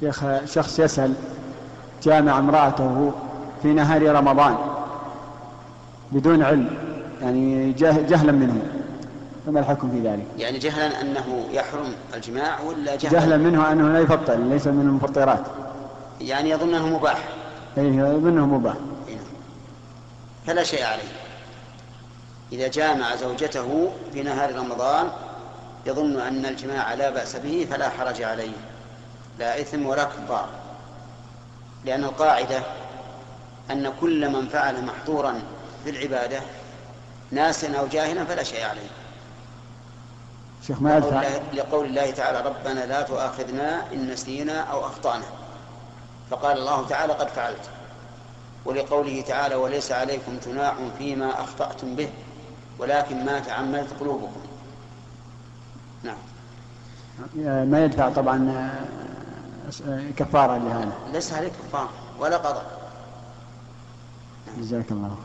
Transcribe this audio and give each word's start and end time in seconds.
شيخ 0.00 0.24
شخص 0.44 0.78
يسأل 0.78 1.14
جامع 2.02 2.38
امرأته 2.38 3.12
في 3.62 3.68
نهار 3.72 4.14
رمضان 4.14 4.56
بدون 6.12 6.42
علم 6.42 6.70
يعني 7.22 7.72
جهلا 7.72 8.32
منه 8.32 8.62
فما 9.46 9.60
الحكم 9.60 9.90
في 9.90 10.08
ذلك؟ 10.08 10.26
يعني 10.38 10.58
جهلا 10.58 11.00
أنه 11.00 11.46
يحرم 11.52 11.94
الجماع 12.14 12.60
ولا 12.60 12.96
جهلا؟ 12.96 13.18
جهلا 13.18 13.36
منه 13.36 13.72
أنه 13.72 13.92
لا 13.92 14.00
يفطر 14.00 14.34
ليس 14.34 14.66
من 14.66 14.80
المفطرات. 14.80 15.40
يعني 16.20 16.50
يظن 16.50 16.74
أنه 16.74 16.88
مباح. 16.98 17.28
اي 17.78 17.86
يظن 17.86 18.28
أنه 18.28 18.46
مباح. 18.46 18.74
فلا 20.46 20.62
شيء 20.62 20.84
عليه. 20.84 21.08
إذا 22.52 22.68
جامع 22.68 23.16
زوجته 23.16 23.88
في 24.12 24.22
نهار 24.22 24.56
رمضان 24.56 25.06
يظن 25.86 26.20
أن 26.20 26.46
الجماع 26.46 26.94
لا 26.94 27.10
بأس 27.10 27.36
به 27.36 27.66
فلا 27.70 27.88
حرج 27.88 28.22
عليه. 28.22 28.52
لا 29.38 29.60
إثم 29.60 29.86
ولا 29.86 30.04
كفار. 30.04 30.48
لأن 31.84 32.04
القاعدة 32.04 32.62
أن 33.70 33.92
كل 34.00 34.32
من 34.32 34.48
فعل 34.48 34.84
محظورا 34.84 35.42
في 35.84 35.90
العبادة 35.90 36.40
ناسا 37.30 37.78
أو 37.78 37.86
جاهلا 37.86 38.24
فلا 38.24 38.42
شيء 38.42 38.64
عليه. 38.64 38.88
شيخ 40.66 40.82
ما 40.82 40.96
يدفع 40.96 41.22
لقول 41.54 41.86
الله 41.86 42.10
تعالى 42.10 42.40
ربنا 42.40 42.86
لا 42.86 43.02
تؤاخذنا 43.02 43.92
إن 43.92 44.10
نسينا 44.10 44.60
أو 44.60 44.86
أخطأنا. 44.86 45.24
فقال 46.30 46.58
الله 46.58 46.86
تعالى 46.86 47.12
قد 47.12 47.28
فعلت. 47.28 47.70
ولقوله 48.64 49.20
تعالى 49.20 49.54
وليس 49.54 49.92
عليكم 49.92 50.38
جناح 50.46 50.74
فيما 50.98 51.40
أخطأتم 51.40 51.96
به 51.96 52.08
ولكن 52.78 53.24
ما 53.24 53.38
تعمدت 53.40 54.00
قلوبكم. 54.00 54.40
نعم. 56.02 56.16
ما 57.70 57.84
يدفع 57.84 58.08
طبعا 58.08 58.70
كفارة 60.16 60.58
لهذا. 60.58 60.92
ليس 61.12 61.32
عليك 61.32 61.52
كفارة 61.52 61.88
ولا 62.20 62.36
قضاء. 62.36 62.90
جزاك 64.58 64.92
الله 64.92 65.16